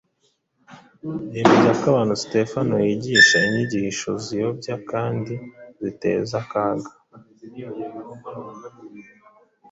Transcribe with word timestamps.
yemeza 1.35 1.83
abantu 1.91 2.13
ko 2.15 2.19
Sitefano 2.21 2.73
yigisha 2.87 3.35
inyigisho 3.47 4.09
ziyobya 4.25 4.75
kandi 4.91 5.33
ziteza 5.83 6.35
akaga 6.43 6.91